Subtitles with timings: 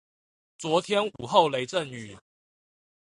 [0.57, 2.17] 昨天午後雷陣雨